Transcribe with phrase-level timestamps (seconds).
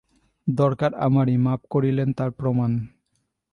[0.47, 2.71] দরকার আমারই, মাপ করলেন তার প্রমাণ।